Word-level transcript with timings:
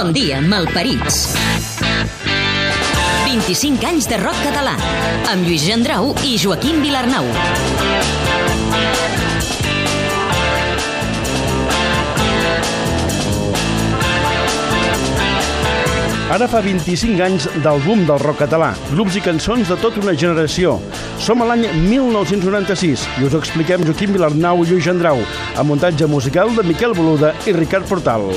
Bon 0.00 0.14
dia, 0.16 0.38
malparits. 0.40 1.34
25 3.26 3.84
anys 3.84 4.06
de 4.08 4.16
rock 4.16 4.38
català, 4.46 4.72
amb 5.28 5.44
Lluís 5.44 5.66
Gendrau 5.68 6.14
i 6.24 6.38
Joaquim 6.40 6.78
Vilarnau. 6.80 7.28
Ara 16.32 16.48
fa 16.48 16.64
25 16.64 17.20
anys 17.20 17.50
del 17.60 17.84
boom 17.84 18.08
del 18.08 18.24
rock 18.24 18.46
català, 18.46 18.72
grups 18.94 19.20
i 19.20 19.24
cançons 19.28 19.68
de 19.68 19.76
tota 19.84 20.00
una 20.00 20.16
generació. 20.16 20.78
Som 21.20 21.44
a 21.44 21.52
l'any 21.52 21.68
1996 21.92 23.04
i 23.20 23.28
us 23.28 23.36
expliquem 23.36 23.84
Joaquim 23.84 24.16
Vilarnau 24.16 24.64
i 24.64 24.72
Lluís 24.72 24.88
Gendrau, 24.88 25.20
amb 25.60 25.74
muntatge 25.74 26.08
musical 26.08 26.56
de 26.56 26.64
Miquel 26.64 26.96
Boluda 26.96 27.36
i 27.44 27.52
Ricard 27.52 27.84
Portal. 27.84 28.30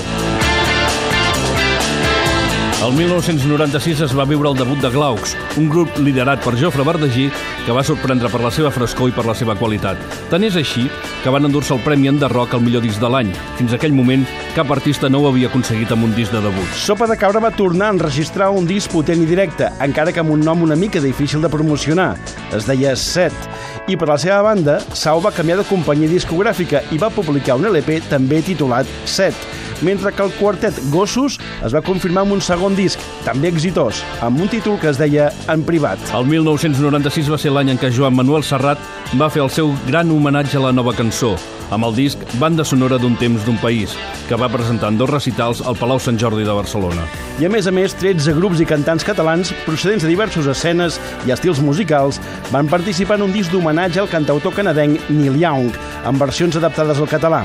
El 2.83 2.91
1996 2.97 4.01
es 4.03 4.11
va 4.11 4.25
viure 4.27 4.49
el 4.49 4.57
debut 4.59 4.81
de 4.83 4.89
Glaucs, 4.91 5.37
un 5.55 5.69
grup 5.71 5.95
liderat 6.03 6.41
per 6.43 6.51
Jofre 6.59 6.83
Verdagí 6.83 7.29
que 7.63 7.71
va 7.71 7.83
sorprendre 7.87 8.27
per 8.27 8.41
la 8.43 8.51
seva 8.51 8.73
frescor 8.75 9.07
i 9.07 9.15
per 9.15 9.23
la 9.23 9.35
seva 9.39 9.55
qualitat. 9.55 10.01
Tant 10.27 10.43
és 10.43 10.57
així 10.59 10.83
que 11.23 11.31
van 11.31 11.47
endur-se 11.47 11.71
el 11.77 11.79
Premi 11.85 12.11
Enderrock 12.11 12.57
al 12.57 12.65
millor 12.65 12.83
disc 12.83 12.99
de 12.99 13.07
l'any. 13.07 13.31
Fins 13.55 13.71
aquell 13.77 13.95
moment, 13.95 14.27
cap 14.57 14.75
artista 14.75 15.07
no 15.07 15.23
ho 15.23 15.29
havia 15.31 15.47
aconseguit 15.47 15.95
amb 15.95 16.09
un 16.09 16.17
disc 16.17 16.35
de 16.35 16.43
debut. 16.43 16.75
Sopa 16.75 17.07
de 17.07 17.15
Cabra 17.15 17.45
va 17.47 17.55
tornar 17.55 17.87
a 17.87 17.95
enregistrar 17.95 18.51
un 18.51 18.67
disc 18.67 18.91
potent 18.91 19.23
i 19.23 19.31
directe, 19.31 19.71
encara 19.79 20.11
que 20.11 20.19
amb 20.19 20.35
un 20.35 20.43
nom 20.43 20.67
una 20.67 20.75
mica 20.75 20.99
difícil 20.99 21.39
de 21.39 21.55
promocionar. 21.55 22.17
Es 22.51 22.67
deia 22.67 22.97
Set. 22.99 23.47
I 23.87 23.95
per 23.95 24.11
la 24.11 24.19
seva 24.19 24.43
banda, 24.43 24.81
Sau 24.91 25.23
va 25.23 25.31
canviar 25.31 25.61
de 25.63 25.69
companyia 25.71 26.11
discogràfica 26.11 26.83
i 26.91 26.99
va 26.99 27.15
publicar 27.15 27.55
un 27.55 27.71
LP 27.71 28.01
també 28.11 28.43
titulat 28.43 28.91
Set 29.07 29.62
mentre 29.81 30.11
que 30.13 30.23
el 30.23 30.33
quartet 30.37 30.77
Gossos 30.91 31.39
es 31.65 31.73
va 31.73 31.81
confirmar 31.81 32.23
amb 32.23 32.37
un 32.37 32.41
segon 32.41 32.75
disc, 32.77 33.01
també 33.25 33.49
exitós, 33.49 34.03
amb 34.21 34.39
un 34.43 34.51
títol 34.51 34.79
que 34.79 34.91
es 34.91 34.99
deia 35.01 35.31
En 35.51 35.63
privat. 35.65 35.99
El 36.13 36.27
1996 36.29 37.31
va 37.31 37.39
ser 37.41 37.51
l'any 37.55 37.73
en 37.73 37.81
què 37.81 37.91
Joan 37.93 38.15
Manuel 38.15 38.43
Serrat 38.43 38.79
va 39.19 39.29
fer 39.33 39.43
el 39.43 39.51
seu 39.53 39.73
gran 39.87 40.11
homenatge 40.11 40.57
a 40.57 40.67
la 40.67 40.71
nova 40.75 40.93
cançó, 40.95 41.35
amb 41.73 41.87
el 41.87 41.95
disc 41.97 42.21
Banda 42.39 42.63
sonora 42.65 42.99
d'un 43.01 43.15
temps 43.17 43.43
d'un 43.45 43.57
país, 43.57 43.95
que 44.29 44.37
va 44.37 44.51
presentar 44.51 44.91
en 44.93 44.97
dos 44.99 45.09
recitals 45.09 45.63
al 45.65 45.77
Palau 45.79 45.99
Sant 45.99 46.19
Jordi 46.21 46.45
de 46.45 46.53
Barcelona. 46.53 47.07
I 47.41 47.47
a 47.47 47.51
més 47.51 47.67
a 47.67 47.73
més, 47.73 47.95
13 47.97 48.35
grups 48.37 48.61
i 48.61 48.67
cantants 48.69 49.05
catalans 49.05 49.53
procedents 49.65 50.05
de 50.05 50.11
diverses 50.11 50.47
escenes 50.49 50.99
i 51.27 51.33
estils 51.33 51.61
musicals 51.65 52.21
van 52.53 52.69
participar 52.69 53.17
en 53.17 53.27
un 53.27 53.33
disc 53.33 53.51
d'homenatge 53.51 54.03
al 54.03 54.11
cantautor 54.11 54.53
canadenc 54.53 55.09
Neil 55.09 55.39
Young, 55.41 55.73
amb 56.05 56.21
versions 56.21 56.59
adaptades 56.59 57.01
al 57.01 57.09
català. 57.09 57.43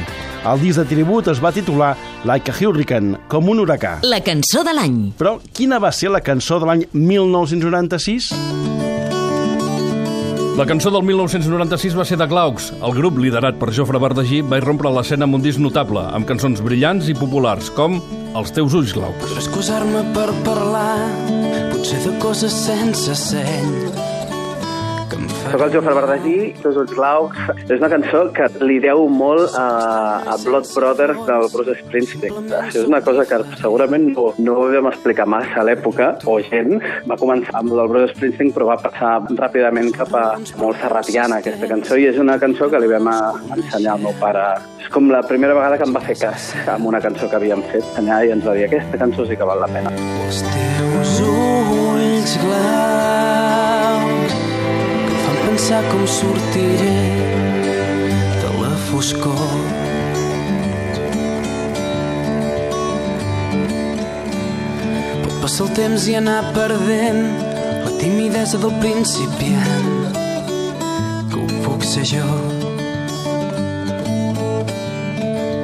El 0.48 0.60
disc 0.62 0.78
de 0.78 0.86
tribut 0.86 1.26
es 1.32 1.40
va 1.42 1.52
titular 1.52 1.94
Like 2.28 2.52
a 2.52 2.54
Hurricane, 2.54 3.16
com 3.28 3.48
un 3.48 3.64
huracà. 3.64 3.98
La 4.06 4.20
cançó 4.24 4.62
de 4.64 4.76
l'any. 4.76 5.00
Però 5.18 5.38
quina 5.54 5.80
va 5.82 5.92
ser 5.92 6.12
la 6.14 6.22
cançó 6.24 6.60
de 6.60 6.70
l'any 6.70 6.86
1996? 6.92 8.57
La 10.58 10.64
cançó 10.66 10.90
del 10.90 11.04
1996 11.06 11.94
va 11.94 12.02
ser 12.02 12.16
de 12.18 12.26
Glaucs. 12.26 12.72
El 12.82 12.96
grup, 12.96 13.20
liderat 13.22 13.60
per 13.60 13.68
Jofre 13.76 14.00
Verdagí, 14.02 14.40
va 14.42 14.58
irrompre 14.58 14.90
l'escena 14.90 15.28
amb 15.28 15.38
un 15.38 15.44
disc 15.44 15.62
notable, 15.62 16.02
amb 16.18 16.26
cançons 16.26 16.58
brillants 16.66 17.06
i 17.06 17.14
populars, 17.14 17.70
com 17.78 18.00
Els 18.34 18.50
teus 18.58 18.74
ulls, 18.74 18.90
Glaucs. 18.90 19.22
Podré 19.22 19.38
excusar-me 19.38 20.02
per 20.18 20.26
parlar, 20.42 20.98
potser 21.70 22.02
de 22.02 22.18
coses 22.18 22.58
sense 22.66 23.14
seny. 23.22 24.17
Em 25.18 25.26
fa... 25.28 25.50
Soc 25.52 25.62
el 25.64 25.72
Jofre 25.72 25.94
Verdagí, 25.96 26.36
Teus 26.62 26.76
ulls 26.82 26.92
glaucs. 26.94 27.38
És 27.68 27.78
una 27.80 27.88
cançó 27.92 28.20
que 28.36 28.46
li 28.62 28.78
deu 28.84 29.06
molt 29.10 29.54
a, 29.58 29.64
a 30.28 30.36
Blood 30.44 30.68
Brothers 30.74 31.20
del 31.28 31.46
Bruce 31.52 31.76
Springsteen. 31.82 32.50
Això 32.60 32.82
és 32.82 32.88
una 32.90 33.00
cosa 33.04 33.24
que 33.28 33.38
segurament 33.62 34.08
no, 34.14 34.28
no 34.44 34.56
ho 34.60 34.66
vam 34.72 34.90
explicar 34.92 35.26
massa 35.30 35.62
a 35.62 35.66
l'època, 35.68 36.10
o 36.28 36.38
gent. 36.48 36.76
Va 37.08 37.16
començar 37.20 37.56
amb 37.62 37.72
el 37.74 37.88
Bruce 37.90 38.12
Springsteen, 38.14 38.52
però 38.56 38.68
va 38.72 38.78
passar 38.82 39.14
ràpidament 39.38 39.90
cap 39.96 40.12
a 40.18 40.24
molt 40.60 40.78
serratiana, 40.82 41.40
aquesta 41.42 41.70
cançó, 41.70 41.96
i 41.98 42.08
és 42.12 42.20
una 42.22 42.38
cançó 42.42 42.68
que 42.70 42.80
li 42.84 42.90
vam 42.92 43.08
a- 43.12 43.34
ensenyar 43.56 43.96
al 43.96 44.04
meu 44.06 44.14
pare. 44.20 44.44
És 44.82 44.88
com 44.94 45.08
la 45.10 45.22
primera 45.26 45.56
vegada 45.56 45.78
que 45.80 45.88
em 45.88 45.94
va 45.96 46.04
fer 46.04 46.18
cas 46.20 46.52
amb 46.70 46.86
una 46.92 47.00
cançó 47.04 47.28
que 47.28 47.36
havíem 47.40 47.64
fet. 47.72 47.84
Allà 47.98 48.22
i 48.28 48.30
ens 48.36 48.44
va 48.46 48.54
dir, 48.58 48.68
aquesta 48.68 49.00
cançó 49.00 49.26
sí 49.26 49.36
que 49.36 49.48
val 49.48 49.60
la 49.64 49.70
pena. 49.72 49.90
Els 50.28 50.42
teus 50.52 51.18
ulls 51.26 52.36
fan 52.44 53.57
pensar 55.58 55.82
com 55.90 56.06
sortiré 56.06 56.98
de 58.40 58.50
la 58.60 58.76
foscor. 58.86 59.48
Pot 65.24 65.34
passar 65.42 65.66
el 65.66 65.72
temps 65.80 66.06
i 66.06 66.14
anar 66.20 66.52
perdent 66.54 67.24
la 67.82 67.90
timidesa 67.98 68.60
del 68.62 68.76
principiant 68.84 69.90
que 71.32 71.40
ho 71.42 71.48
puc 71.66 71.82
ser 71.90 72.06
jo. 72.12 72.28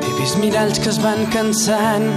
He 0.03 0.11
vist 0.19 0.41
miralls 0.43 0.83
que 0.83 0.91
es 0.91 0.99
van 1.05 1.23
cansant 1.37 2.11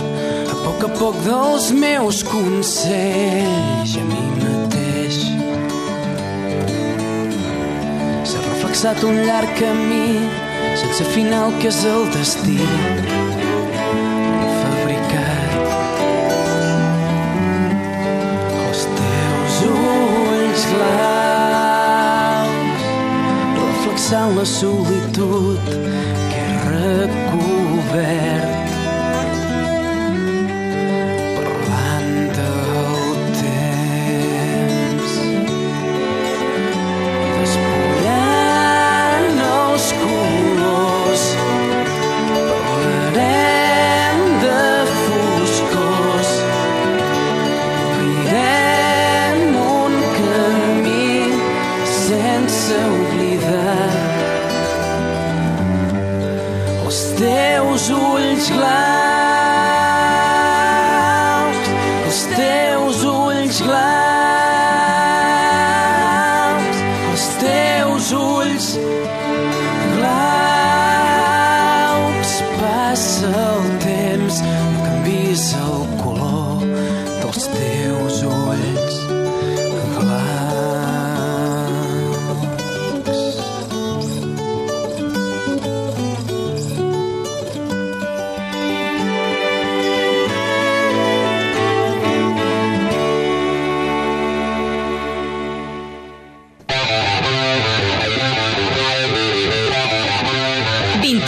a 0.48 0.64
poc 0.64 0.90
a 0.90 0.96
poc 0.98 1.22
dels 1.30 1.70
meus 1.86 2.26
consells 2.26 4.00
a 4.02 4.10
mi 4.10 4.27
Reflexat 8.78 9.04
un 9.10 9.16
llarg 9.26 9.50
camí 9.58 10.30
sense 10.78 11.02
final 11.10 11.50
que 11.58 11.66
és 11.72 11.80
el 11.90 12.04
destí 12.14 12.58
fabricat. 14.60 15.56
Els 18.68 18.82
teus 19.00 19.58
ulls 19.72 20.62
claus 20.76 22.54
reflexant 23.58 24.32
la 24.38 24.46
solitud 24.54 25.74
que 26.30 26.46
recobert 26.70 28.37
sense 52.58 52.78
oblidar 52.90 53.86
els 56.88 57.02
teus 57.20 57.90
ulls 57.94 58.50
claus, 58.56 59.17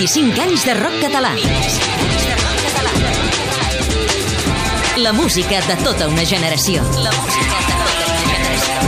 25 0.10 0.42
anys 0.42 0.64
de 0.66 0.74
rock 0.74 0.96
català. 1.04 1.30
La 4.98 5.12
música 5.14 5.60
de 5.68 5.76
tota 5.84 6.08
una 6.10 6.26
generació. 6.26 6.82
La 7.06 7.12
música 7.14 7.60
de 7.68 7.76
tota 7.78 8.08
una 8.10 8.18
generació. 8.18 8.80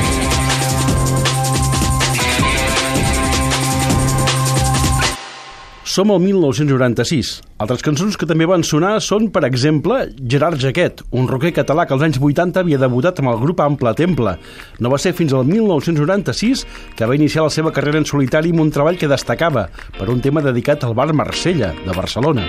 Som 5.85 6.09
al 6.09 6.25
1996. 6.25 7.50
Altres 7.61 7.83
cançons 7.85 8.15
que 8.17 8.25
també 8.25 8.47
van 8.49 8.63
sonar 8.65 8.95
són, 9.05 9.27
per 9.29 9.43
exemple, 9.45 9.99
Gerard 10.33 10.57
Jaquet, 10.63 11.03
un 11.13 11.27
rocker 11.29 11.51
català 11.53 11.85
que 11.85 11.93
als 11.93 12.01
anys 12.07 12.17
80 12.17 12.57
havia 12.63 12.79
debutat 12.81 13.19
amb 13.21 13.29
el 13.29 13.41
grup 13.43 13.61
Ample 13.61 13.93
Temple. 13.99 14.33
No 14.81 14.89
va 14.89 14.97
ser 14.97 15.11
fins 15.13 15.35
al 15.37 15.45
1996 15.45 16.63
que 16.97 17.05
va 17.05 17.17
iniciar 17.19 17.45
la 17.45 17.53
seva 17.53 17.73
carrera 17.75 18.01
en 18.01 18.07
solitari 18.09 18.49
amb 18.49 18.65
un 18.65 18.73
treball 18.73 18.97
que 18.97 19.11
destacava 19.11 19.67
per 19.99 20.09
un 20.09 20.23
tema 20.25 20.41
dedicat 20.41 20.87
al 20.87 20.97
bar 20.97 21.11
Marsella, 21.13 21.69
de 21.85 21.93
Barcelona. 21.93 22.47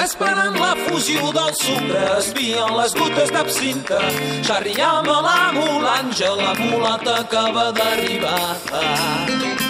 Esperant 0.00 0.56
la 0.56 0.72
fusió 0.86 1.32
del 1.36 1.52
sucre, 1.60 2.04
espien 2.16 2.76
les 2.78 2.96
gotes 2.96 3.34
d'absinta. 3.36 4.00
Xarriam 4.48 5.04
a 5.04 5.18
la 5.26 5.40
mulanja, 5.58 6.32
la 6.40 6.54
mulata 6.62 7.20
acaba 7.26 7.68
d'arribar. 7.76 9.69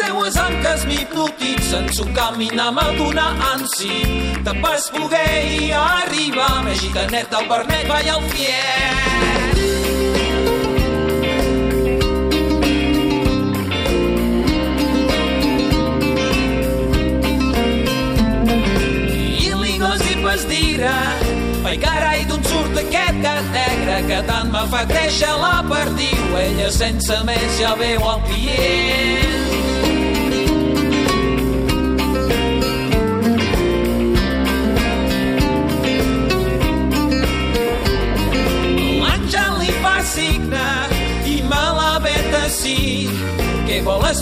Seues 0.00 0.36
anques 0.36 0.84
m'hipnotitzen, 0.86 1.88
son 1.92 2.12
caminar 2.12 2.72
m'aduna 2.72 3.26
ansi. 3.52 4.04
De 4.44 4.52
pas 4.62 4.90
poder 4.90 5.72
arribar, 5.72 6.62
me 6.64 6.74
gitanet 6.74 7.32
al 7.34 7.48
vernet 7.48 7.88
va 7.88 7.98
al 8.14 8.22
fiel. 8.32 9.30
Pas 20.30 20.46
dira, 20.46 20.92
ai 21.66 21.78
carai 21.80 22.26
d'on 22.28 22.44
surt 22.44 22.76
aquest 22.78 23.18
gat 23.24 23.48
negre 23.56 23.96
que 24.06 24.20
tant 24.28 24.52
me 24.52 24.62
fa 24.70 24.84
créixer 24.92 25.32
la 25.40 25.56
perdiu. 25.72 26.28
Ella 26.44 26.70
sense 26.76 27.18
més 27.26 27.58
ja 27.58 27.74
veu 27.80 28.06
el 28.12 28.24
client. 28.28 29.29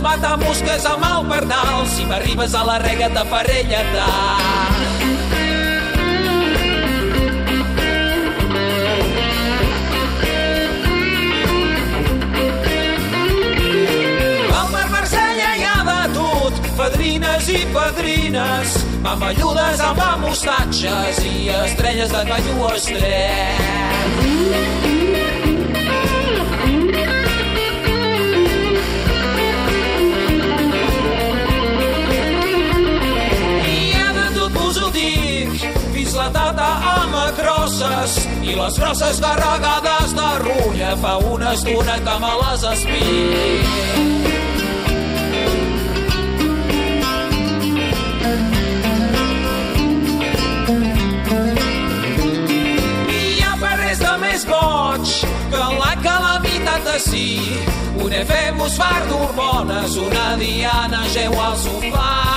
Matar 0.08 0.38
mosques 0.40 0.86
amb 0.88 1.02
el 1.04 1.26
pardal 1.28 1.82
si 1.92 2.06
m'arribes 2.08 2.54
a 2.56 2.62
la 2.64 2.78
rega 2.80 3.10
de 3.12 3.24
tot, 16.16 16.64
fadrines 16.80 17.52
i 17.52 17.60
padrines, 17.76 18.80
mamalludes 19.04 19.84
amb 19.92 20.00
amostatges 20.08 21.20
i 21.28 21.52
estrelles 21.60 22.16
de 22.16 22.24
canyo 22.32 22.72
estret. 22.72 23.58
Les 38.58 38.78
grosses 38.78 39.20
garragades 39.20 40.14
de 40.14 40.30
rulla 40.44 40.96
fa 40.96 41.16
una 41.18 41.52
estona 41.52 41.94
que 42.06 42.14
me 42.22 42.32
les 42.42 42.60
de 53.98 54.14
més 54.22 54.44
boig 54.46 55.12
que 55.52 55.64
la 55.80 55.92
calamitat 56.04 56.84
de 56.90 56.98
sí. 57.08 57.28
Una 58.04 58.24
femos 58.32 58.76
far 58.78 59.02
d'hormones, 59.10 59.96
una 60.06 60.26
diana 60.42 61.04
geu 61.14 61.38
al 61.48 61.56
sofà. 61.66 62.27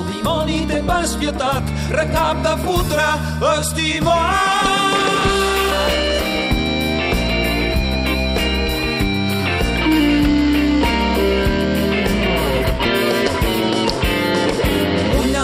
El 0.00 0.06
dimoni 0.08 0.62
té 0.64 0.78
pas 0.88 1.10
pietat, 1.20 1.66
recap 1.92 2.38
de 2.46 2.54
fotre, 2.64 3.08
estimat. 3.58 4.78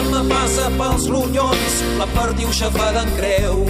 Me 0.07 0.23
passa 0.31 0.71
pels 0.79 1.05
ronyons, 1.13 1.75
la 1.99 2.07
perdiu 2.15 2.49
xafada 2.57 3.03
en 3.05 3.11
creu. 3.19 3.67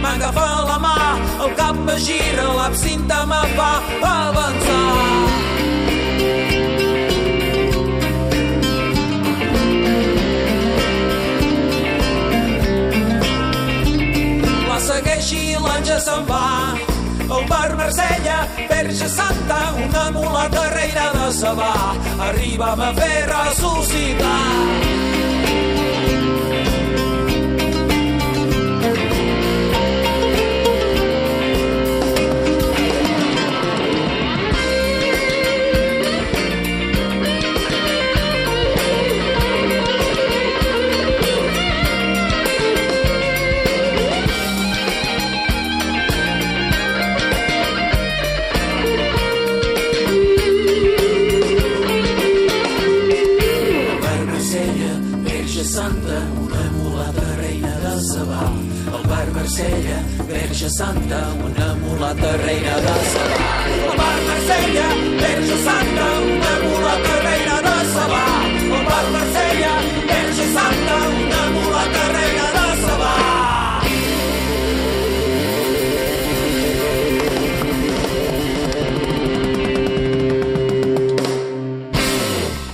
M'agafa 0.00 0.48
la 0.70 0.78
mà, 0.80 0.96
el 1.44 1.52
cap 1.58 1.76
me 1.84 1.98
gira, 2.00 2.48
l'abcinta 2.56 3.26
me 3.28 3.44
fa 3.58 3.72
avançar. 4.14 5.01
L'anja 15.72 15.98
se'n 16.00 16.24
va. 16.28 16.44
El 17.36 17.46
bar 17.48 17.70
Marsella, 17.76 18.38
Verge 18.68 19.08
Santa, 19.08 19.60
una 19.84 20.04
mulata 20.16 20.68
reina 20.76 21.06
de 21.16 21.28
Sabà, 21.40 21.72
arriba 22.28 22.72
a 22.88 22.92
fer 23.00 23.18
ressuscitar. 23.32 24.41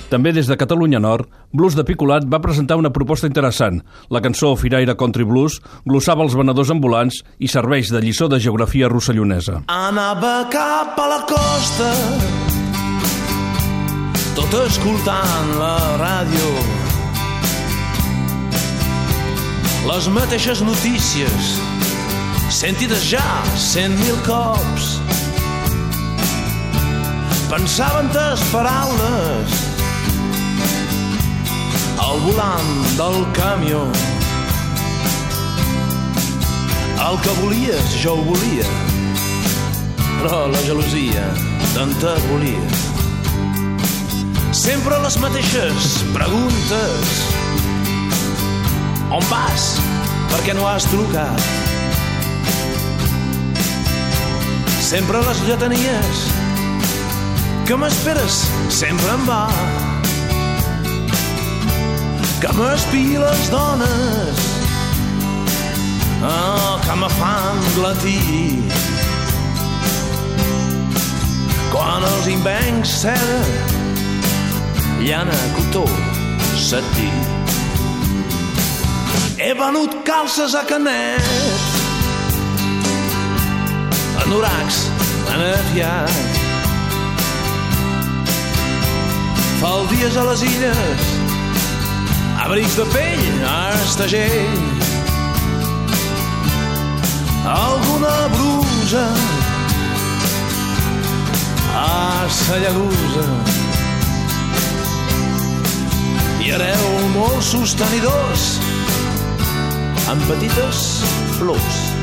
També 0.09 0.33
des 0.33 0.47
de 0.49 0.57
Catalunya 0.57 0.99
Nord, 0.99 1.29
Blues 1.53 1.75
de 1.77 1.85
Picolat 1.85 2.25
va 2.25 2.41
presentar 2.41 2.79
una 2.81 2.89
proposta 2.89 3.29
interessant. 3.29 3.83
La 4.09 4.21
cançó 4.25 4.55
Firaire 4.57 4.97
Country 4.97 5.23
Blues 5.23 5.59
glossava 5.85 6.25
els 6.25 6.33
venedors 6.37 6.73
ambulants 6.73 7.21
i 7.37 7.47
serveix 7.47 7.93
de 7.93 8.01
lliçó 8.01 8.27
de 8.27 8.41
geografia 8.41 8.89
rossellonesa. 8.89 9.63
Anava 9.69 10.49
cap 10.49 10.97
a 10.97 11.07
la 11.13 11.21
costa 11.29 11.93
tot 14.39 14.53
escoltant 14.63 15.49
la 15.59 15.75
ràdio 15.99 16.49
les 19.89 20.07
mateixes 20.15 20.61
notícies 20.65 21.53
sentides 22.53 23.05
ja 23.11 23.25
cent 23.59 23.97
mil 24.01 24.17
cops 24.25 24.91
pensava 27.51 28.05
en 28.05 28.13
tes 28.15 28.45
paraules 28.53 29.68
al 32.09 32.19
volant 32.25 32.75
del 32.99 33.21
camió 33.37 33.85
el 37.07 37.23
que 37.23 37.39
volies 37.41 37.97
jo 38.03 38.17
ho 38.19 38.27
volia 38.33 38.69
però 40.19 40.45
la 40.51 40.67
gelosia 40.67 41.25
tanta 41.73 42.17
volia 42.27 42.79
sempre 44.59 44.97
les 45.01 45.15
mateixes 45.17 46.03
preguntes. 46.13 47.11
On 49.09 49.23
vas? 49.29 49.67
Per 50.29 50.39
què 50.45 50.53
no 50.57 50.67
has 50.69 50.85
trucat? 50.91 51.45
Sempre 54.89 55.21
les 55.27 55.43
lletanies 55.49 56.25
que 57.69 57.77
m'esperes 57.77 58.41
sempre 58.81 59.13
en 59.15 59.29
va. 59.29 59.88
Que 62.39 62.51
m'espi 62.55 63.17
les 63.19 63.49
dones 63.51 64.39
oh, 66.23 66.79
que 66.85 66.95
me 66.95 67.09
fan 67.09 67.59
glatir. 67.75 68.63
Quan 71.73 72.03
els 72.03 72.29
invencs 72.31 72.93
seda, 73.03 73.41
llana, 75.03 75.35
cotó, 75.57 75.85
setí. 76.57 77.09
He 79.39 79.53
venut 79.55 79.99
calces 80.07 80.55
a 80.55 80.65
Canet, 80.67 81.29
anoracs 84.25 84.81
han 85.29 85.45
afiat. 85.51 86.27
Faldies 89.59 90.15
a 90.15 90.23
les 90.23 90.43
illes, 90.47 91.08
abrics 92.49 92.75
de 92.75 92.85
pell 92.89 93.43
a 93.45 93.73
Estagell. 93.83 94.61
Alguna 97.45 98.15
brusa 98.33 99.03
a 101.77 102.25
Sallagosa 102.39 103.27
i 106.41 106.49
hereu 106.55 106.89
molt 107.13 107.45
sostenidors 107.51 108.49
amb 110.09 110.25
petites 110.33 110.83
flors. 111.37 111.98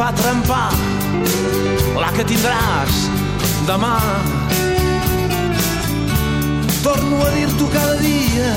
Fa 0.00 0.12
trempar 0.16 0.70
la 2.00 2.08
que 2.16 2.24
tindràs 2.24 3.00
demà. 3.68 3.98
Torno 6.80 7.18
a 7.20 7.28
dir-t'ho 7.34 7.66
cada 7.74 7.98
dia 8.00 8.48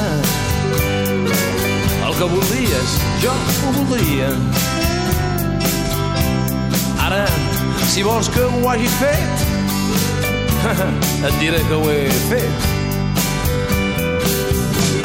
el 2.06 2.16
que 2.16 2.30
voldries, 2.32 2.96
jo 3.20 3.36
ho 3.36 3.76
voldria. 3.76 4.32
Ara, 7.10 7.26
si 7.92 8.08
vols 8.08 8.32
que 8.32 8.48
ho 8.48 8.64
hagi 8.72 8.88
fet, 9.02 9.48
et 11.28 11.40
diré 11.44 11.60
que 11.68 11.76
ho 11.76 11.90
he 11.92 12.08
fet. 12.32 12.70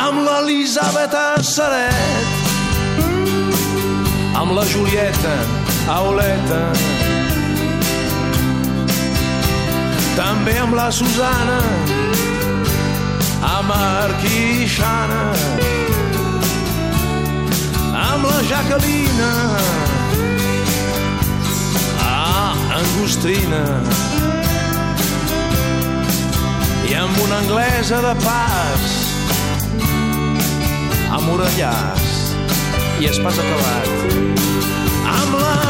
Amb 0.06 0.22
l'Elisabet 0.22 1.18
Saret, 1.42 2.30
amb 4.38 4.54
la 4.54 4.68
Julieta 4.70 5.66
Auleta, 5.88 6.60
també 10.16 10.54
amb 10.60 10.76
la 10.76 10.90
Susana, 10.92 11.58
amb 13.50 13.72
Arquixana, 13.76 15.22
amb 18.02 18.28
la 18.28 18.40
Jacquelina, 18.50 19.30
ah, 22.04 22.52
Angostrina, 22.78 23.64
i 26.88 26.94
amb 27.00 27.24
una 27.24 27.40
anglesa 27.44 28.02
de 28.04 28.14
pas 28.26 28.98
amb 31.16 31.32
orellars 31.32 32.12
i 33.00 33.08
espàs 33.08 33.40
acabat. 33.42 33.88
Amb 35.08 35.34
la 35.40 35.67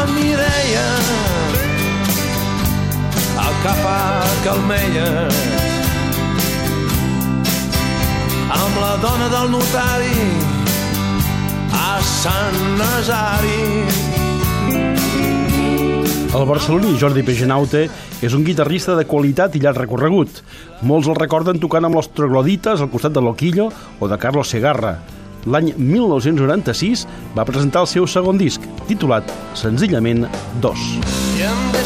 cap 3.63 3.79
a 3.83 4.23
Calmelles 4.43 5.39
amb 8.55 8.77
la 8.79 8.93
dona 9.03 9.27
del 9.33 9.51
notari 9.51 10.13
a 11.75 11.97
Sant 12.07 12.59
Nazari 12.79 13.59
El 16.29 16.45
barceloní 16.45 16.93
Jordi 17.01 17.23
Pegenaute 17.25 17.87
és 18.21 18.35
un 18.37 18.45
guitarrista 18.45 18.93
de 18.95 19.03
qualitat 19.09 19.55
i 19.57 19.61
llarg 19.63 19.81
recorregut. 19.81 20.43
Molts 20.85 21.09
el 21.09 21.17
recorden 21.17 21.57
tocant 21.59 21.87
amb 21.89 21.97
los 21.97 22.11
troglodites 22.13 22.83
al 22.85 22.91
costat 22.93 23.15
de 23.17 23.23
Loquillo 23.25 23.71
o 23.99 24.07
de 24.07 24.19
Carlos 24.21 24.53
Segarra. 24.53 24.99
L'any 25.49 25.73
1996 25.73 27.07
va 27.35 27.47
presentar 27.49 27.81
el 27.81 27.89
seu 27.89 28.05
segon 28.07 28.37
disc, 28.37 28.61
titulat 28.87 29.25
senzillament 29.57 30.27
Dos. 30.61 30.85
I 31.39 31.47
em 31.49 31.78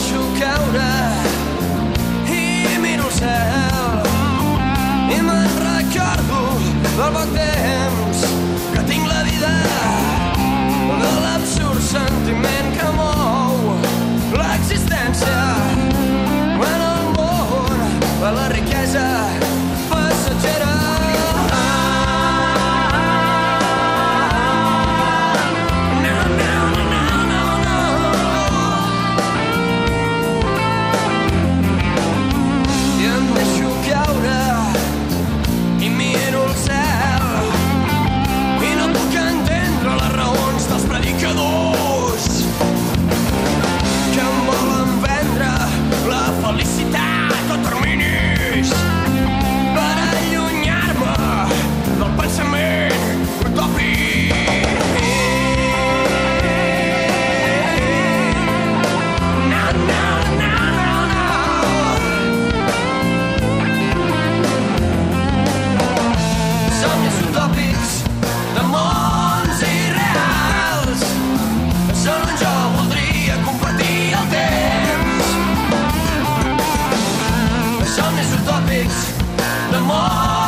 utòpics 79.44 79.72
de 79.72 80.43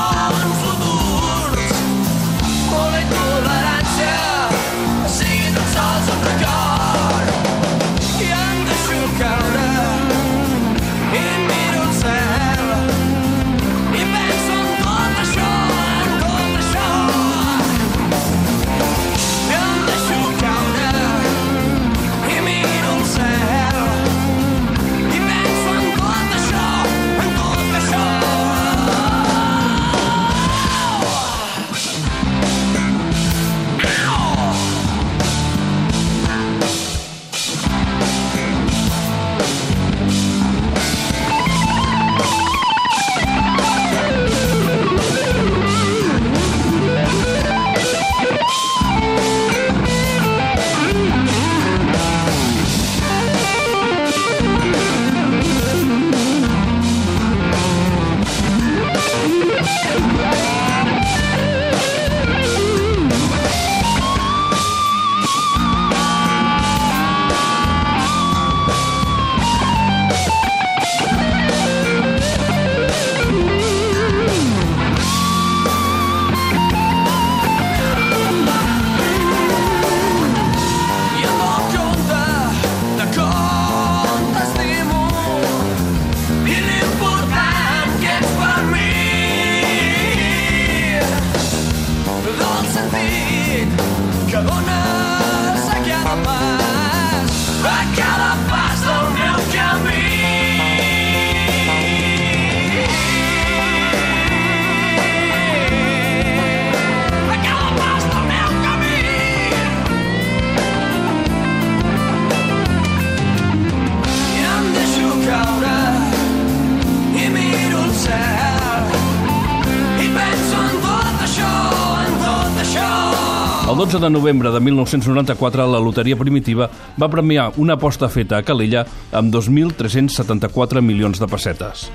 l'11 123.85 123.99
de 123.99 124.09
novembre 124.09 124.49
de 124.49 124.59
1994, 124.59 125.67
la 125.69 125.79
Loteria 125.79 126.17
Primitiva 126.17 126.65
va 126.97 127.09
premiar 127.09 127.51
una 127.61 127.75
aposta 127.77 128.09
feta 128.09 128.39
a 128.39 128.43
Calella 128.43 128.81
amb 129.13 129.29
2.374 129.33 130.81
milions 130.81 131.21
de 131.21 131.27
pessetes. 131.29 131.85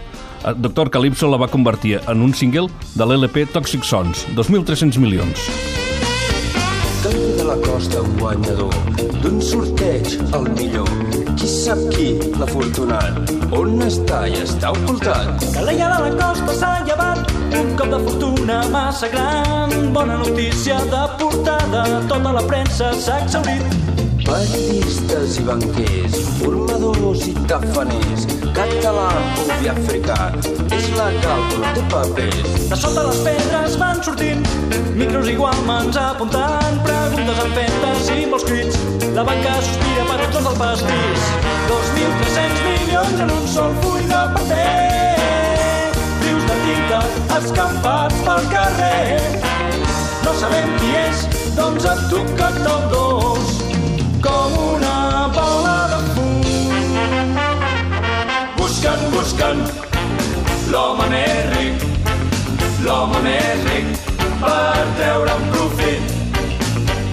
Eh, 0.44 0.54
Doctor 0.54 0.90
Calypso 0.90 1.26
la 1.26 1.40
va 1.40 1.50
convertir 1.50 1.98
en 2.06 2.22
un 2.22 2.34
single 2.34 2.68
de 2.94 3.06
l'LP 3.06 3.48
Toxic 3.50 3.82
Sons, 3.82 4.22
2.300 4.36 5.02
milions. 5.02 5.48
Canta 7.02 7.48
la 7.50 7.58
costa 7.66 8.04
un 8.06 8.14
guanyador, 8.22 8.76
d'un 9.24 9.42
sorteig 9.42 10.14
el 10.30 10.52
millor 10.54 11.19
qui 11.40 11.48
sap 11.48 11.78
qui, 11.94 12.08
l'afortunat, 12.36 13.30
on 13.56 13.78
està 13.86 14.18
i 14.28 14.34
està 14.42 14.74
ocultat? 14.76 15.46
Calella 15.54 15.86
de 15.94 16.00
la 16.02 16.10
costa 16.18 16.56
s'ha 16.58 16.72
llevat 16.84 17.32
un 17.56 17.70
cop 17.78 17.88
de 17.94 18.00
fortuna 18.04 18.58
massa 18.74 19.08
gran. 19.08 19.72
Bona 19.96 20.18
notícia 20.20 20.76
de 20.92 21.00
portada, 21.22 21.86
tota 22.12 22.36
la 22.36 22.44
premsa 22.44 22.92
s'ha 22.92 23.22
exaurit. 23.24 23.99
Periodistes 24.26 25.38
i 25.40 25.44
banquers, 25.46 26.16
formadors 26.38 27.22
i 27.28 27.32
tafaners, 27.48 28.26
català 28.56 29.08
i 29.64 29.70
africà, 29.72 30.18
és 30.76 30.88
la 30.96 31.08
càlcul 31.22 31.64
de 31.76 31.84
papers. 31.92 32.50
De 32.70 32.78
sota 32.82 33.06
les 33.08 33.20
pedres 33.26 33.76
van 33.80 34.02
sortint 34.04 34.44
micros 35.00 35.30
igualmans 35.32 35.96
apuntant 35.96 36.80
preguntes 36.84 37.40
amb 37.44 37.56
fetes 37.56 38.10
i 38.16 38.26
molts 38.32 38.44
crits. 38.48 38.76
La 39.16 39.24
banca 39.28 39.56
sospira 39.64 40.04
per 40.10 40.18
tots 40.34 40.50
el 40.52 40.58
pastís. 40.60 41.30
2.300 41.70 42.66
milions 42.66 43.24
en 43.24 43.34
un 43.38 43.48
sol 43.54 43.72
full 43.84 44.04
de 44.10 44.22
paper. 44.36 44.66
De 46.50 46.56
tinta 46.66 47.00
escampats 47.38 48.22
pel 48.26 48.46
carrer. 48.52 49.20
No 50.26 50.36
sabem 50.42 50.76
qui 50.80 50.94
és, 51.04 51.26
doncs 51.56 51.88
et 51.94 52.06
tocat 52.12 52.62
el 52.64 52.88
dos 52.94 53.59
com 54.22 54.52
una 54.74 55.28
bola 55.34 55.76
de 55.92 55.98
fum. 56.14 56.40
Buscant, 58.58 59.04
buscant 59.14 59.62
l'home 60.72 61.06
més 61.12 61.40
ric, 61.54 61.84
l'home 62.84 63.22
més 63.26 63.64
ric 63.68 63.88
per 64.42 64.84
treure 65.00 65.36
un 65.40 65.46
profit. 65.54 66.14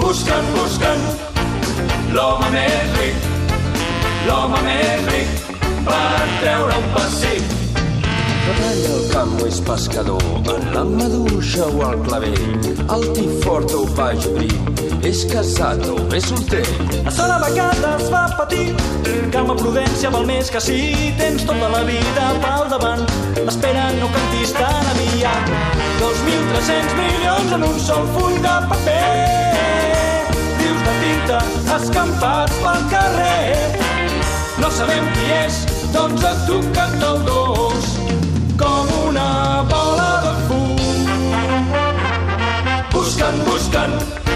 Buscant, 0.01 0.51
buscant 0.57 1.05
l'home 2.15 2.51
més 2.55 2.95
ric, 2.99 3.29
l'home 4.27 4.63
més 4.67 5.05
ric 5.11 5.53
per 5.87 6.25
treure 6.41 6.81
un 6.81 6.89
pessic. 6.95 7.53
Treballa 8.47 8.91
al 8.95 9.05
camp 9.11 9.37
o 9.41 9.47
és 9.47 9.59
pescador, 9.71 10.27
en 10.55 10.71
la 10.75 10.83
maduixa 10.87 11.67
o 11.67 11.85
al 11.89 11.99
clavell, 12.07 12.71
alt 12.95 13.23
i 13.23 13.27
fort 13.43 13.75
o 13.75 13.83
baix 13.97 14.27
prim, 14.37 14.66
és 15.03 15.25
casat 15.29 15.83
o 15.89 15.95
és 16.15 16.25
solter. 16.29 16.63
A 17.05 17.11
sola 17.11 17.37
vegades 17.43 18.07
va 18.11 18.23
patir, 18.37 18.73
calma, 19.33 19.55
prudència 19.59 20.09
val 20.13 20.25
més 20.27 20.49
que 20.53 20.61
si 20.63 20.77
tens 21.19 21.45
tota 21.47 21.69
la 21.73 21.83
vida 21.87 22.27
pel 22.43 22.67
davant. 22.71 23.03
Espera, 23.43 23.87
no 23.99 24.09
cantis 24.15 24.53
tan 24.57 24.91
aviat. 24.93 25.51
2.300 26.01 26.97
milions 26.99 27.55
en 27.57 27.65
un 27.69 27.79
sol 27.79 28.05
full 28.17 28.37
de 28.43 28.55
paper. 28.71 29.01
Rius 30.61 30.83
de 30.87 30.95
tinta 31.03 31.41
escampats 31.77 32.61
pel 32.63 32.85
carrer. 32.93 33.81
No 34.61 34.71
sabem 34.73 35.09
qui 35.15 35.33
és, 35.43 35.63
doncs 35.93 36.25
et 36.25 36.45
tocat 36.49 37.09
el 37.11 37.25
dos 37.27 37.91
com 38.57 38.93
una 39.07 39.27
bola 39.73 40.11
de 40.25 40.37
fum. 40.47 40.71
Buscant, 42.93 43.43
buscant 43.45 44.26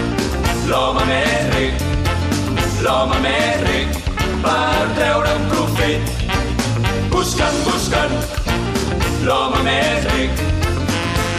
l'home 0.72 1.02
més 1.04 1.48
ric, 1.54 1.82
l'home 2.84 3.18
més 3.24 3.60
ric 3.66 3.98
per 4.44 4.86
treure 4.96 5.34
un 5.36 5.44
profit. 5.50 6.24
Buscant, 7.12 7.58
buscant 7.66 8.16
l'home 9.26 9.60
més 9.68 10.08
ric, 10.14 10.42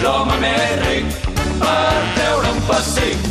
l'home 0.06 0.38
més 0.46 0.74
ric 0.86 1.22
per 1.65 1.93
treure 2.19 2.56
un 2.56 2.65
pessic. 2.69 3.30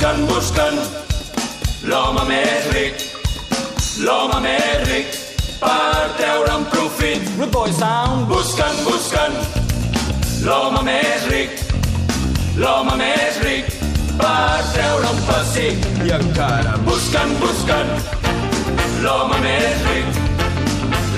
Buscant, 0.00 0.28
buscant 0.28 0.78
l'home 1.84 2.22
més 2.24 2.68
ric, 2.72 3.02
l'home 4.00 4.38
més 4.40 4.86
ric 4.88 5.18
per 5.60 6.14
treure 6.16 6.54
un 6.56 6.64
profit. 6.72 7.26
Rude 7.36 7.52
boy 7.52 7.74
sound. 7.76 8.24
Buscant, 8.30 8.80
buscant 8.86 9.36
l'home 10.46 10.80
més 10.88 11.28
ric, 11.28 11.60
l'home 12.56 12.96
més 12.96 13.42
ric 13.44 13.68
per 14.16 14.64
treure 14.72 15.12
un 15.12 15.22
pessic. 15.28 15.84
I 16.08 16.16
encara 16.16 16.80
Buscant, 16.88 17.36
buscant 17.44 17.92
l'home 19.04 19.44
més 19.44 19.86
ric, 19.90 20.20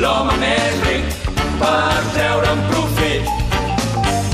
l'home 0.03 0.41
més 0.43 0.87
ric 0.91 1.19
per 1.63 2.03
treure 2.19 2.57
un 2.59 2.67
profit. 2.75 3.35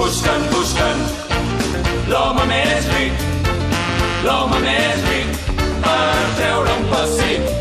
Buscant, 0.00 0.52
buscant 0.56 1.08
l'home 2.08 2.48
més 2.48 2.94
ric, 2.96 3.27
l'home 4.26 4.62
més 4.64 5.04
ric 5.10 5.42
per 5.84 6.00
treure 6.40 6.78
un 6.78 6.88
pessic. 6.94 7.52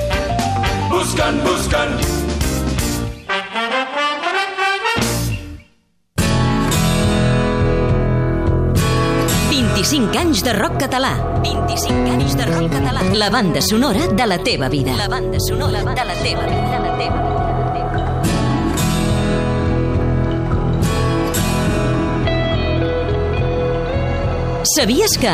Buscant, 0.93 1.43
buscant 1.45 2.17
cinc 9.87 10.15
anys 10.19 10.41
de 10.43 10.51
rock 10.51 10.75
català. 10.81 11.13
25 11.45 12.11
anys 12.11 12.35
de 12.35 12.47
rock 12.49 12.73
català. 12.73 13.05
La 13.15 13.29
banda 13.31 13.61
sonora 13.63 14.09
de 14.11 14.27
la 14.27 14.37
teva 14.43 14.67
vida. 14.67 14.97
La 14.99 15.07
banda 15.07 15.39
sonora 15.39 15.79
de 15.79 16.05
la 16.11 16.19
teva 16.19 16.43
vida. 16.43 16.79
La 16.83 16.97
teva 16.99 17.21
vida. 17.23 17.37
Sabies 24.77 25.17
que... 25.17 25.31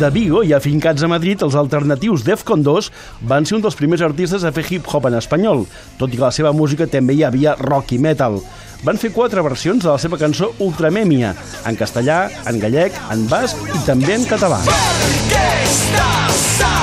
De 0.00 0.08
Vigo 0.08 0.40
i 0.40 0.54
afincats 0.56 1.02
a 1.04 1.08
Madrid, 1.12 1.42
els 1.44 1.52
alternatius 1.60 2.22
Defcon 2.24 2.62
2 2.64 2.86
van 3.28 3.44
ser 3.44 3.58
un 3.58 3.64
dels 3.66 3.76
primers 3.76 4.00
artistes 4.00 4.40
a 4.40 4.52
fer 4.56 4.64
hip-hop 4.64 5.04
en 5.10 5.18
espanyol, 5.18 5.66
tot 6.00 6.08
i 6.08 6.16
que 6.16 6.24
la 6.24 6.32
seva 6.32 6.54
música 6.56 6.88
també 6.88 7.12
hi 7.12 7.20
havia 7.28 7.52
rock 7.60 7.92
i 7.92 8.00
metal. 8.00 8.40
Van 8.88 8.96
fer 8.96 9.12
quatre 9.12 9.44
versions 9.44 9.84
de 9.84 9.90
la 9.90 10.00
seva 10.00 10.16
cançó 10.16 10.48
Ultramèmia, 10.64 11.34
en 11.68 11.76
castellà, 11.76 12.22
en 12.48 12.56
gallec, 12.62 12.96
en 13.12 13.28
basc 13.28 13.60
i 13.68 13.84
també 13.84 14.16
en 14.16 14.24
català. 14.32 14.64
Perquè 14.64 15.44
estàs 15.68 16.46
a 16.64 16.76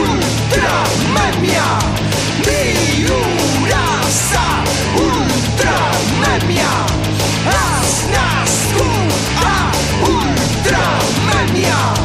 Ultramèmia 0.00 1.68
Ultramèmia 11.62 12.01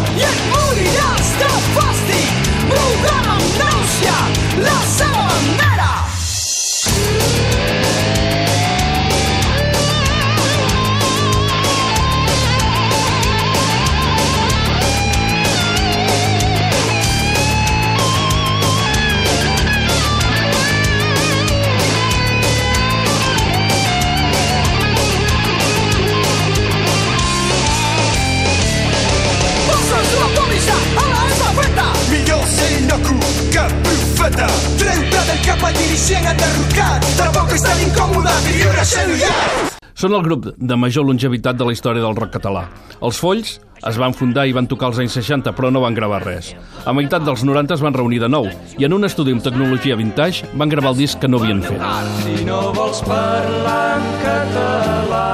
Són 39.98 40.14
el 40.14 40.22
grup 40.22 40.52
de 40.58 40.76
major 40.78 41.08
longevitat 41.08 41.58
de 41.58 41.66
la 41.66 41.74
història 41.74 42.04
del 42.04 42.14
rock 42.18 42.36
català. 42.36 42.68
Els 43.02 43.18
Folls 43.18 43.56
es 43.90 43.98
van 43.98 44.14
fundar 44.14 44.44
i 44.46 44.54
van 44.54 44.68
tocar 44.70 44.92
als 44.92 45.00
anys 45.02 45.16
60, 45.18 45.54
però 45.58 45.72
no 45.74 45.82
van 45.82 45.98
gravar 45.98 46.20
res. 46.22 46.52
A 46.86 46.94
meitat 46.94 47.26
dels 47.26 47.42
90 47.46 47.74
es 47.74 47.82
van 47.82 47.98
reunir 47.98 48.22
de 48.22 48.30
nou 48.30 48.46
i 48.78 48.86
en 48.86 48.94
un 48.94 49.10
estudi 49.10 49.34
amb 49.34 49.46
tecnologia 49.46 49.98
vintage 49.98 50.50
van 50.54 50.70
gravar 50.70 50.94
el 50.94 51.02
disc 51.02 51.18
que 51.18 51.30
no 51.30 51.42
havien 51.42 51.66
fet. 51.66 51.82
Si 52.22 52.46
no 52.46 52.62
vols 52.78 53.02
parlar 53.10 53.98
en 53.98 54.08
català, 54.22 55.26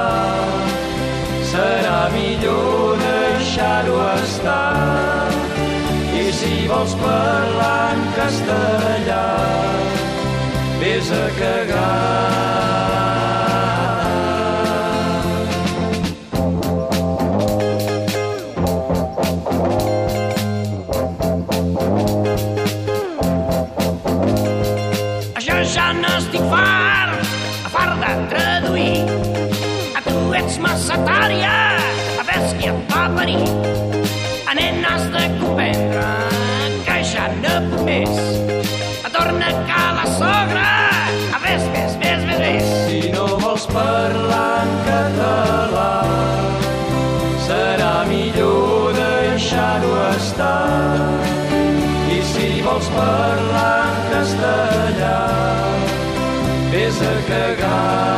serà 1.52 1.98
millor 2.16 2.96
deixar 3.04 3.24
deixar-ho 3.54 3.98
estar. 4.16 5.30
I 6.14 6.32
si 6.32 6.66
vols 6.68 6.94
parlar 6.94 7.94
en 7.94 8.06
castellà, 8.18 9.24
vés 10.80 11.12
a 11.12 11.26
cagar. 11.38 12.73
Més. 37.84 38.10
A 39.04 39.10
torna 39.12 39.50
que 39.68 39.82
la 39.98 40.06
sogra, 40.16 40.68
a 41.36 41.40
ves, 41.44 41.64
ves, 41.74 41.96
ves, 42.00 42.24
ves, 42.28 42.40
ves. 42.42 42.70
Si 42.86 43.12
no 43.12 43.26
vols 43.40 43.66
parlar 43.72 44.64
en 44.64 44.72
català, 44.88 45.90
serà 47.46 47.92
millor 48.10 48.94
deixar-ho 48.98 49.92
estar. 50.14 50.58
I 52.14 52.20
si 52.32 52.48
vols 52.64 52.88
parlar 52.96 53.76
en 53.90 54.00
castellà, 54.14 55.18
vés 56.72 57.04
a 57.04 57.14
cagar. 57.28 58.14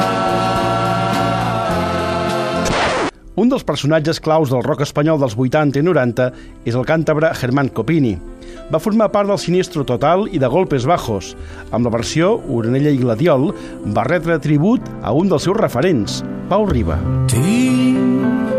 Un 3.36 3.50
dels 3.52 3.66
personatges 3.68 4.16
claus 4.24 4.48
del 4.48 4.62
rock 4.64 4.80
espanyol 4.86 5.20
dels 5.20 5.34
80 5.36 5.76
i 5.76 5.84
90 5.84 6.30
és 6.64 6.72
el 6.78 6.86
càntabre 6.88 7.34
Germán 7.36 7.68
Copini. 7.68 8.14
Va 8.72 8.82
formar 8.82 9.12
part 9.14 9.30
del 9.30 9.38
Sinistro 9.38 9.84
Total 9.86 10.26
i 10.34 10.40
de 10.42 10.50
Golpes 10.50 10.86
Bajos. 10.88 11.34
Amb 11.70 11.86
la 11.86 11.94
versió 11.94 12.34
Oronella 12.50 12.90
i 12.90 12.98
Gladiol 13.02 13.52
va 13.94 14.06
retre 14.10 14.40
tribut 14.42 14.90
a 15.02 15.14
un 15.14 15.30
dels 15.30 15.46
seus 15.46 15.58
referents, 15.60 16.22
Pau 16.50 16.66
Riba. 16.66 16.98
Tinc 17.30 18.55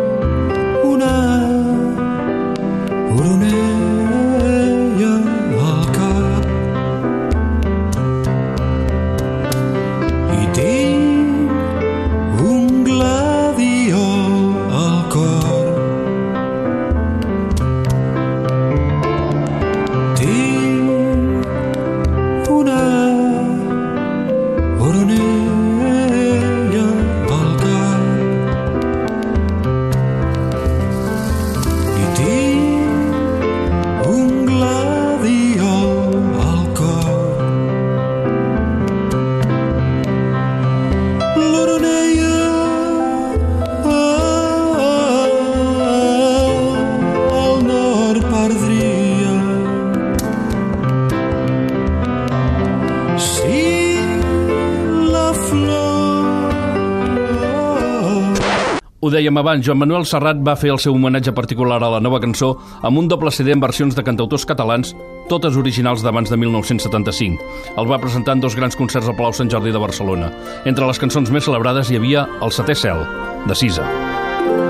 Ho 59.07 59.11
dèiem 59.13 59.37
abans, 59.39 59.63
Joan 59.63 59.77
Manuel 59.79 60.03
Serrat 60.03 60.41
va 60.43 60.57
fer 60.59 60.67
el 60.73 60.81
seu 60.83 60.91
homenatge 60.91 61.31
particular 61.31 61.77
a 61.79 61.91
la 61.93 62.01
nova 62.03 62.17
cançó 62.19 62.49
amb 62.83 62.99
un 62.99 63.05
doble 63.07 63.31
CD 63.31 63.53
en 63.53 63.61
versions 63.63 63.95
de 63.95 64.03
cantautors 64.03 64.43
catalans, 64.43 64.91
totes 65.31 65.55
originals 65.55 66.03
d'abans 66.03 66.27
de 66.27 66.35
1975. 66.35 67.39
El 67.79 67.87
va 67.87 68.01
presentar 68.03 68.35
en 68.35 68.43
dos 68.43 68.59
grans 68.59 68.75
concerts 68.75 69.07
al 69.07 69.15
Palau 69.15 69.31
Sant 69.31 69.47
Jordi 69.47 69.71
de 69.71 69.79
Barcelona. 69.79 70.27
Entre 70.67 70.83
les 70.91 70.99
cançons 70.99 71.31
més 71.31 71.47
celebrades 71.47 71.87
hi 71.87 72.01
havia 72.01 72.27
El 72.43 72.51
setè 72.51 72.75
cel, 72.75 73.07
de 73.47 73.55
Sisa. 73.55 73.87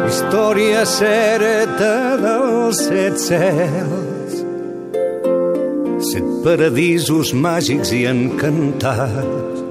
Història 0.06 0.86
certa 0.86 1.94
dels 2.22 2.86
set 2.86 3.18
cels 3.18 4.42
Set 6.14 6.34
paradisos 6.46 7.34
màgics 7.34 7.90
i 7.90 8.06
encantats 8.06 9.67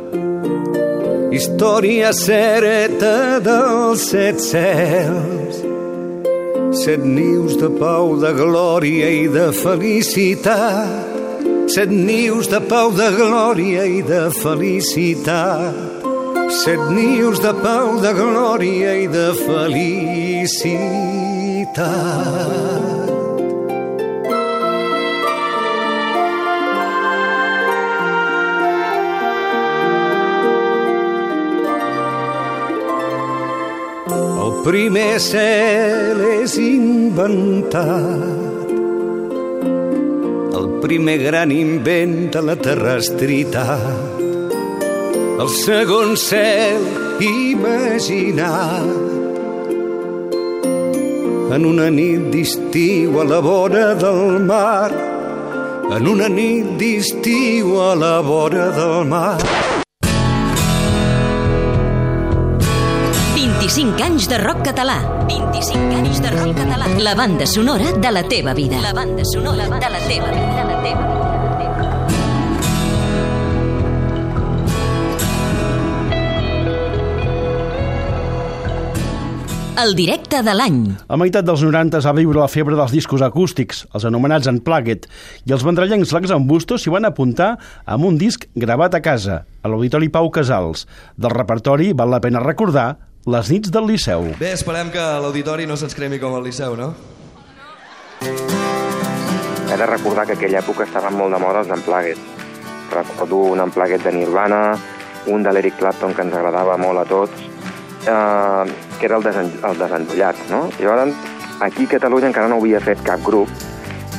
Història 1.35 2.13
certa 2.15 3.41
dels 3.43 4.05
set 4.13 4.39
cels. 4.39 5.57
Set 6.85 7.03
nius 7.03 7.57
de 7.59 7.71
pau, 7.81 8.15
de 8.21 8.31
glòria 8.37 9.09
i 9.11 9.27
de 9.33 9.51
felicitat. 9.57 11.11
Set 11.73 11.91
nius 11.91 12.47
de 12.53 12.61
pau, 12.71 12.93
de 12.95 13.11
glòria 13.17 13.85
i 13.91 14.03
de 14.07 14.31
felicitat. 14.39 15.75
Set 16.63 16.79
nius 16.95 17.41
de 17.43 17.53
pau, 17.59 17.99
de 18.05 18.13
glòria 18.15 18.95
i 19.03 19.09
de 19.11 19.35
felicitat. 19.43 20.67
Primer 34.67 35.21
cel 35.23 36.19
és 36.43 36.57
inventat. 36.59 37.85
El 40.59 40.67
primer 40.83 41.15
gran 41.23 41.53
invent 41.55 42.17
de 42.35 42.43
la 42.43 42.57
terrestritat. 42.59 44.19
El 45.39 45.53
segon 45.55 46.17
cel 46.19 46.83
imaginat. 47.23 48.91
En 51.55 51.69
una 51.71 51.87
nit 51.95 52.27
d'estiu 52.35 53.21
a 53.23 53.29
la 53.31 53.39
vora 53.47 53.93
del 54.03 54.43
mar. 54.51 54.91
En 55.95 56.11
una 56.11 56.27
nit 56.27 56.75
d'estiu 56.83 57.79
a 57.87 57.95
la 57.95 58.19
vora 58.27 58.73
del 58.75 59.07
mar 59.15 59.66
25 63.77 64.01
anys 64.01 64.25
de 64.25 64.39
rock 64.41 64.63
català. 64.65 64.95
25 65.29 65.99
anys 65.99 66.23
de 66.25 66.31
rock 66.33 66.55
català. 66.57 66.87
La 66.97 67.13
banda 67.13 67.45
sonora 67.45 67.93
de 67.93 68.09
la 68.11 68.23
teva 68.25 68.55
vida. 68.57 68.81
La 68.81 68.95
banda 68.97 69.21
sonora 69.29 69.69
de 69.69 69.91
la 69.93 70.01
teva 70.09 70.31
vida. 70.33 70.49
De 70.57 70.65
la 70.65 70.81
teva 70.81 71.05
vida. 71.05 71.17
El 79.77 79.93
directe 79.93 80.41
de 80.41 80.55
l'any. 80.57 80.79
A 81.13 81.21
meitat 81.21 81.45
dels 81.45 81.61
90 81.61 81.99
es 82.01 82.07
va 82.09 82.15
viure 82.17 82.41
la 82.41 82.49
febre 82.49 82.79
dels 82.79 82.95
discos 82.97 83.21
acústics, 83.21 83.85
els 83.93 84.07
anomenats 84.09 84.49
Unplugged, 84.49 85.05
i 85.45 85.53
els 85.53 85.67
vendrallencs 85.69 86.17
Lacs 86.17 86.33
en 86.33 86.47
Bustos 86.49 86.81
s'hi 86.81 86.95
van 86.95 87.05
apuntar 87.05 87.59
amb 87.85 88.09
un 88.09 88.17
disc 88.17 88.49
gravat 88.57 88.97
a 88.97 89.03
casa, 89.05 89.43
a 89.45 89.69
l'Auditori 89.69 90.09
Pau 90.09 90.33
Casals. 90.33 90.89
Del 91.21 91.37
repertori 91.37 91.93
val 91.93 92.09
la 92.09 92.23
pena 92.25 92.41
recordar 92.41 93.06
Les 93.27 93.49
nits 93.51 93.73
del 93.75 93.89
Liceu. 93.91 94.23
Bé, 94.39 94.53
esperem 94.55 94.93
que 94.95 95.03
l'auditori 95.19 95.65
no 95.67 95.75
se'ns 95.75 95.97
cremi 95.99 96.21
com 96.23 96.37
al 96.37 96.45
Liceu, 96.47 96.77
no? 96.79 96.93
He 98.23 99.79
de 99.81 99.89
recordar 99.91 100.29
que 100.29 100.37
aquella 100.37 100.61
època 100.61 100.87
estaven 100.87 101.17
molt 101.19 101.35
de 101.35 101.41
moda 101.43 101.65
els 101.65 101.73
Unplugged. 101.75 102.21
Recordo 102.93 103.41
un 103.51 103.65
Unplugged 103.65 104.07
de 104.07 104.13
Nirvana, 104.15 104.61
un 105.27 105.43
de 105.43 105.57
l'Eric 105.57 105.75
Clapton 105.81 106.15
que 106.15 106.23
ens 106.23 106.39
agradava 106.39 106.79
molt 106.79 107.03
a 107.03 107.05
tots, 107.11 107.43
eh, 108.07 108.63
que 109.01 109.11
era 109.11 109.19
el, 109.19 109.27
desen, 109.27 109.51
el 109.73 109.83
desendollat, 109.83 110.47
no? 110.55 110.69
Llavors, 110.79 111.19
aquí 111.67 111.91
a 111.91 111.97
Catalunya 111.97 112.31
encara 112.31 112.47
no 112.47 112.63
havia 112.63 112.79
fet 112.79 113.03
cap 113.03 113.27
grup 113.27 113.51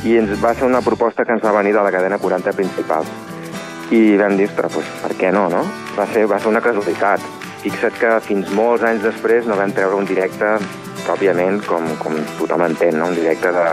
i 0.04 0.18
ens 0.20 0.36
va 0.44 0.52
ser 0.52 0.68
una 0.68 0.84
proposta 0.84 1.24
que 1.24 1.32
ens 1.32 1.48
va 1.48 1.56
venir 1.56 1.72
de 1.72 1.80
la 1.80 1.96
cadena 1.96 2.20
40 2.20 2.52
principal. 2.60 3.08
I 3.88 4.18
vam 4.20 4.36
dir, 4.36 4.52
ostres, 4.52 4.76
doncs, 4.76 4.96
per 5.00 5.16
què 5.16 5.32
no, 5.32 5.48
no? 5.48 5.64
Va 5.96 6.04
ser, 6.12 6.28
va 6.28 6.44
ser 6.44 6.52
una 6.52 6.60
casualitat. 6.60 7.47
Fixa't 7.68 7.98
que 8.00 8.10
fins 8.24 8.48
molts 8.56 8.80
anys 8.88 9.02
després 9.04 9.44
no 9.44 9.56
vam 9.58 9.72
treure 9.76 9.98
un 10.00 10.06
directe 10.08 10.54
pròpiament 11.02 11.58
com, 11.68 11.84
com 12.00 12.14
tothom 12.38 12.64
entén, 12.64 12.96
no? 12.96 13.10
un 13.10 13.16
directe 13.18 13.50
de, 13.52 13.64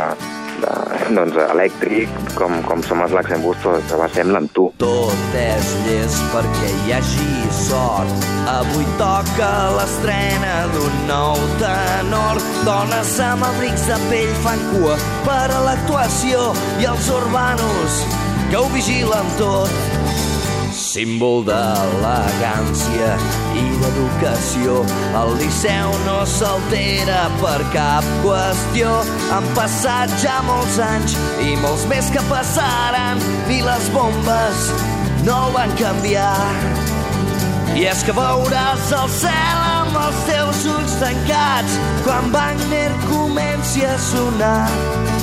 de 0.60 0.74
doncs, 1.16 1.38
elèctric, 1.46 2.12
com, 2.36 2.58
com 2.68 2.84
som 2.84 3.06
els 3.06 3.16
però, 3.16 3.64
però 3.64 4.02
va 4.02 4.10
sembla 4.12 4.42
amb 4.44 4.52
tu. 4.52 4.66
Tot 4.84 5.40
és 5.40 5.72
llest 5.88 6.28
perquè 6.34 6.74
hi 6.74 6.94
hagi 6.98 7.48
sort. 7.62 8.28
Avui 8.52 8.84
toca 9.00 9.52
l'estrena 9.78 10.54
d'un 10.76 11.02
nou 11.08 11.40
tenor. 11.64 12.44
Dones 12.68 13.16
amb 13.32 13.48
abrics 13.48 13.88
de 13.88 14.04
pell 14.10 14.38
fan 14.44 14.68
cua 14.74 15.00
per 15.24 15.48
a 15.56 15.66
l'actuació 15.70 16.50
i 16.84 16.92
els 16.92 17.12
urbanos 17.24 18.02
que 18.52 18.60
ho 18.60 18.68
vigilen 18.76 19.38
tot. 19.40 19.95
Símbol 20.96 21.42
d'elegància 21.44 23.08
i 23.60 23.64
d'educació, 23.82 24.78
el 25.20 25.34
Liceu 25.42 25.92
no 26.06 26.22
s'altera 26.24 27.26
per 27.42 27.58
cap 27.74 28.08
qüestió. 28.24 28.94
Han 29.36 29.50
passat 29.58 30.14
ja 30.24 30.38
molts 30.48 30.78
anys 30.86 31.18
i 31.44 31.58
molts 31.60 31.84
més 31.92 32.08
que 32.16 32.24
passaran, 32.30 33.20
ni 33.50 33.60
les 33.66 33.92
bombes 33.92 34.64
no 35.28 35.36
el 35.50 35.54
van 35.58 35.76
canviar. 35.84 36.32
I 37.76 37.90
és 37.92 38.08
que 38.08 38.16
veuràs 38.16 38.88
el 38.96 39.12
cel 39.20 39.66
amb 39.66 40.00
els 40.00 40.24
teus 40.32 40.64
ulls 40.78 40.96
tancats 41.04 41.76
quan 42.08 42.32
Wagner 42.32 42.88
comenci 43.10 43.84
a 43.84 43.98
sonar. 44.00 45.15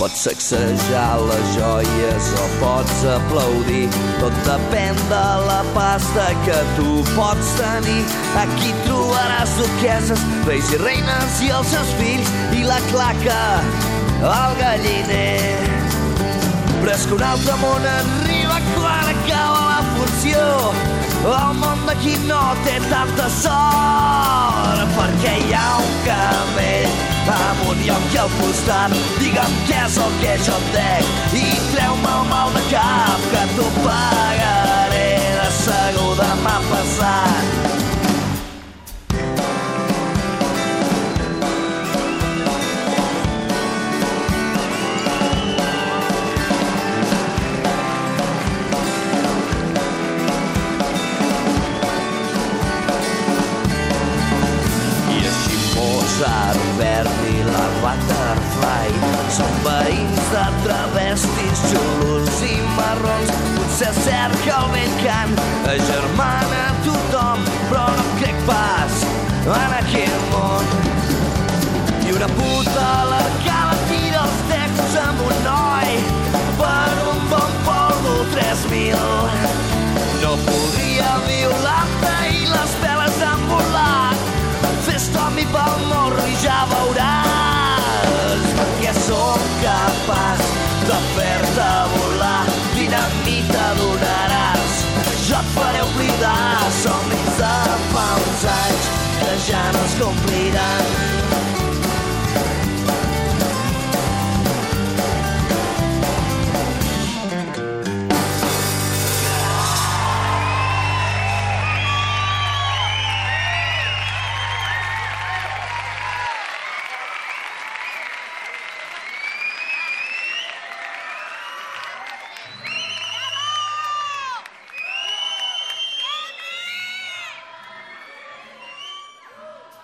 Pots 0.00 0.22
sacsejar 0.24 1.20
les 1.28 1.48
joies 1.52 2.28
o 2.40 2.44
pots 2.56 3.02
aplaudir. 3.04 3.82
Tot 4.16 4.38
depèn 4.46 4.96
de 5.10 5.26
la 5.44 5.58
pasta 5.74 6.30
que 6.46 6.56
tu 6.78 7.02
pots 7.10 7.50
tenir. 7.58 8.06
Aquí 8.40 8.72
trobaràs 8.86 9.52
duqueses, 9.58 10.24
reis 10.48 10.72
i 10.72 10.80
reines 10.80 11.42
i 11.44 11.52
els 11.58 11.68
seus 11.74 11.92
fills 12.00 12.32
i 12.56 12.64
la 12.64 12.80
claca 12.88 13.36
al 14.24 14.56
galliner. 14.62 15.68
Però 16.80 16.96
és 16.96 17.04
que 17.04 17.18
un 17.20 17.28
altre 17.34 17.60
món 17.60 17.92
arriba 17.92 18.56
quan 18.72 19.12
acaba 19.12 19.62
la 19.68 19.78
funció. 19.92 20.48
El 21.28 21.60
món 21.60 21.84
d'aquí 21.84 22.16
no 22.24 22.40
té 22.64 22.80
tanta 22.88 23.28
sort 23.36 24.96
perquè 24.96 25.38
hi 25.44 25.56
ha 25.60 25.70
un 25.84 25.96
camell 26.08 27.09
lloc 27.90 28.14
i 28.14 28.18
al 28.18 28.30
costat. 28.38 28.94
Digue'm 29.18 29.54
què 29.68 29.78
és 29.84 29.98
el 29.98 30.12
que 30.22 30.36
jo 30.46 30.56
et 30.56 30.68
dec 30.74 31.36
i 31.42 31.46
treu-me 31.72 32.12
el 32.16 32.28
mal 32.30 32.52
de 32.56 32.64
cap 32.72 33.30
que 33.32 33.46
t'ho 33.54 33.68
pagaré 33.84 35.08
de 35.38 35.48
segur 35.62 36.12
demà 36.20 36.58
passat. 36.70 37.49
Mozart, 56.80 57.08
Verdi, 57.10 57.44
la 57.44 57.66
Butterfly 57.82 58.88
són 59.30 59.52
veïns 59.64 60.30
de 60.32 60.44
travestis, 60.64 61.62
xulos 61.68 62.40
i 62.46 62.56
marrons. 62.76 63.32
Potser 63.56 63.92
cert 64.00 64.36
que 64.44 64.54
el 64.54 64.68
vell 64.72 64.96
cant 65.04 65.36
agermana 65.68 66.64
tothom, 66.84 67.44
però 67.68 67.86
no 67.96 68.06
crec 68.20 68.36
pas 68.48 69.04
en 69.44 69.78
aquell 69.82 70.18
món. 70.32 70.64
I 72.06 72.16
una 72.16 72.28
puta 72.36 72.80
a 72.80 73.04
l'arcada 73.04 73.19
sobre 100.00 100.39